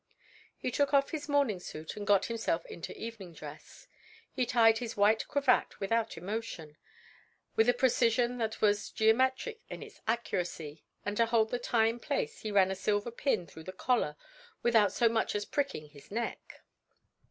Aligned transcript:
He 0.57 0.71
took 0.71 0.95
off 0.95 1.11
his 1.11 1.29
morning 1.29 1.59
suit 1.59 1.95
and 1.95 2.07
got 2.07 2.25
himself 2.25 2.65
into 2.65 2.91
evening 2.99 3.33
dress. 3.33 3.87
He 4.31 4.47
tied 4.47 4.79
his 4.79 4.97
white 4.97 5.27
cravat 5.27 5.79
without 5.79 6.17
emotion, 6.17 6.75
with 7.55 7.69
a 7.69 7.73
precision 7.75 8.39
that 8.39 8.61
was 8.61 8.89
geometric 8.89 9.61
in 9.69 9.83
its 9.83 10.01
accuracy, 10.07 10.83
and 11.05 11.15
to 11.17 11.27
hold 11.27 11.51
the 11.51 11.59
tie 11.59 11.85
in 11.85 11.99
place 11.99 12.39
he 12.39 12.49
ran 12.51 12.71
a 12.71 12.75
silver 12.75 13.11
pin 13.11 13.45
through 13.45 13.65
the 13.65 13.71
collar 13.71 14.15
without 14.63 14.91
so 14.91 15.07
much 15.07 15.35
as 15.35 15.45
pricking 15.45 15.89
his 15.89 16.09
neck. 16.09 16.63